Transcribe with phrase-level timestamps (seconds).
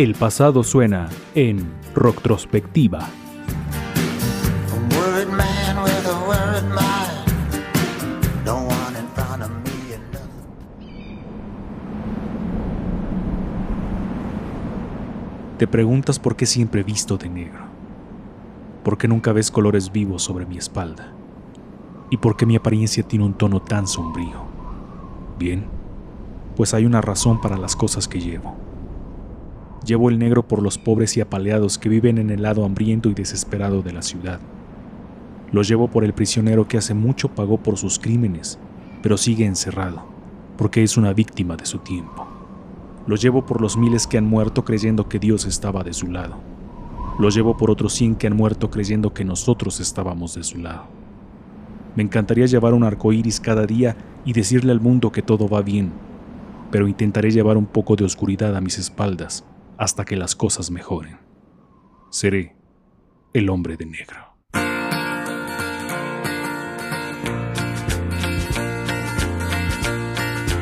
[0.00, 3.06] El pasado suena en Rocktrospectiva.
[15.58, 17.60] Te preguntas por qué siempre he visto de negro.
[18.82, 21.12] ¿Por qué nunca ves colores vivos sobre mi espalda?
[22.08, 24.44] ¿Y por qué mi apariencia tiene un tono tan sombrío?
[25.38, 25.66] Bien,
[26.56, 28.69] pues hay una razón para las cosas que llevo.
[29.84, 33.14] Llevo el negro por los pobres y apaleados que viven en el lado hambriento y
[33.14, 34.38] desesperado de la ciudad.
[35.52, 38.58] Lo llevo por el prisionero que hace mucho pagó por sus crímenes,
[39.02, 40.04] pero sigue encerrado,
[40.58, 42.28] porque es una víctima de su tiempo.
[43.06, 46.36] Lo llevo por los miles que han muerto creyendo que Dios estaba de su lado.
[47.18, 50.84] Lo llevo por otros cien que han muerto creyendo que nosotros estábamos de su lado.
[51.96, 55.62] Me encantaría llevar un arco iris cada día y decirle al mundo que todo va
[55.62, 55.90] bien,
[56.70, 59.44] pero intentaré llevar un poco de oscuridad a mis espaldas
[59.80, 61.18] hasta que las cosas mejoren.
[62.10, 62.54] Seré
[63.32, 64.36] el hombre de negro.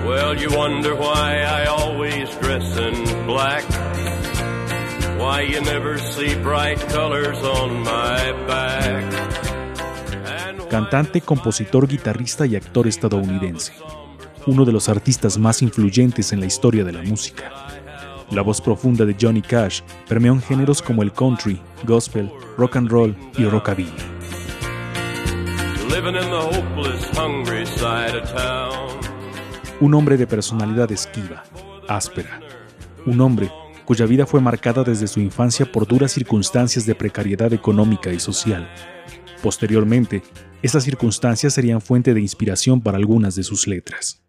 [0.06, 3.64] Well, you wonder why I always dress in black.
[5.18, 9.02] Why you never see bright colors on my back.
[10.26, 13.72] And why Cantante, compositor, guitarrista y actor estadounidense.
[14.46, 17.67] Uno de los artistas más influyentes en la historia de la música.
[18.30, 22.90] La voz profunda de Johnny Cash permeó en géneros como el country, gospel, rock and
[22.90, 23.90] roll y rockabilly.
[29.80, 31.42] Un hombre de personalidad esquiva,
[31.88, 32.40] áspera.
[33.06, 33.50] Un hombre
[33.86, 38.68] cuya vida fue marcada desde su infancia por duras circunstancias de precariedad económica y social.
[39.42, 40.22] Posteriormente,
[40.60, 44.27] esas circunstancias serían fuente de inspiración para algunas de sus letras.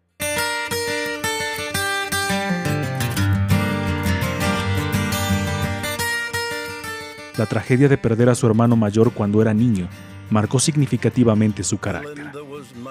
[7.40, 9.88] La tragedia de perder a su hermano mayor cuando era niño
[10.28, 12.32] marcó significativamente su carácter.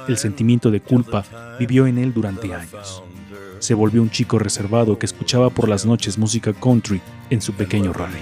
[0.08, 1.24] El sentimiento de culpa
[1.60, 3.04] vivió en él durante años.
[3.60, 7.00] Se volvió un chico reservado que escuchaba por las noches música country
[7.30, 8.18] en su pequeño radio.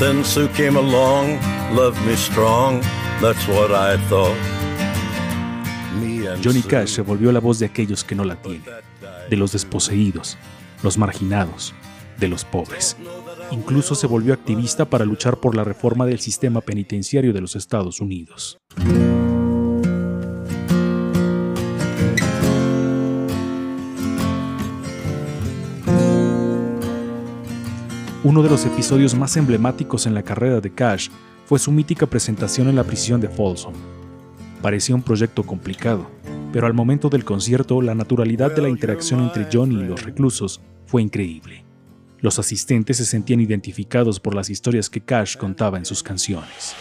[0.00, 1.38] Then Sue came along,
[1.72, 2.80] loved me strong,
[3.20, 4.36] that's what I thought.
[6.00, 8.64] Me and Johnny Cash se volvió la voz de aquellos que no la tienen,
[9.30, 10.36] de los desposeídos,
[10.82, 11.72] los marginados,
[12.18, 12.96] de los pobres.
[13.50, 18.00] Incluso se volvió activista para luchar por la reforma del sistema penitenciario de los Estados
[18.00, 18.58] Unidos.
[28.24, 31.10] Uno de los episodios más emblemáticos en la carrera de Cash
[31.44, 33.72] fue su mítica presentación en la prisión de Folsom.
[34.60, 36.10] Parecía un proyecto complicado,
[36.52, 40.60] pero al momento del concierto la naturalidad de la interacción entre Johnny y los reclusos
[40.86, 41.65] fue increíble.
[42.20, 46.74] Los asistentes se sentían identificados por las historias que Cash contaba en sus canciones.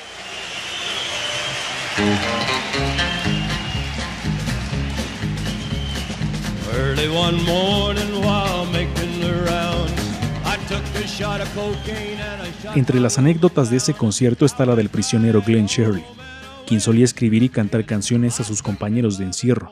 [12.75, 16.03] Entre las anécdotas de ese concierto está la del prisionero Glenn Shirley,
[16.65, 19.71] quien solía escribir y cantar canciones a sus compañeros de encierro.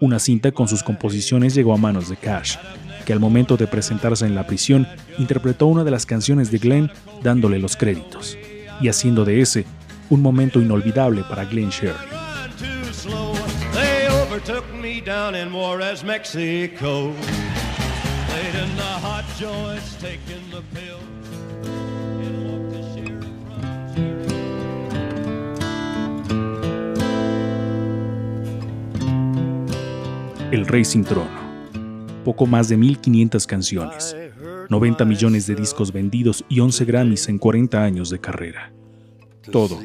[0.00, 2.56] Una cinta con sus composiciones llegó a manos de Cash,
[3.04, 4.86] que al momento de presentarse en la prisión
[5.18, 6.90] interpretó una de las canciones de Glenn
[7.22, 8.36] dándole los créditos,
[8.80, 9.64] y haciendo de ese
[10.10, 11.94] un momento inolvidable para Glenn Shirley.
[30.50, 31.43] El Rey sin Trono.
[32.24, 34.16] Poco más de 1500 canciones,
[34.68, 38.72] 90 millones de discos vendidos y 11 Grammys en 40 años de carrera.
[39.50, 39.78] Todo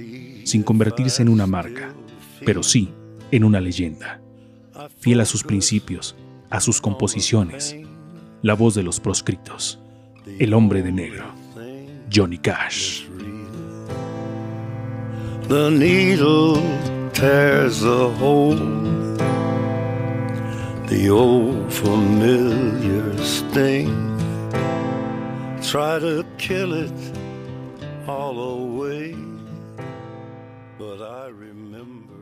[0.50, 1.94] sin convertirse en una marca,
[2.44, 2.90] pero sí
[3.32, 4.20] en una leyenda.
[5.00, 6.16] Fiel a sus principios,
[6.50, 7.76] a sus composiciones,
[8.42, 9.80] la voz de los proscritos,
[10.40, 11.26] el hombre de negro,
[12.12, 13.06] Johnny Cash.
[20.90, 23.94] the old familiar sting.
[25.62, 27.00] Try to kill it
[28.08, 29.16] all away,
[30.80, 32.16] but I remember.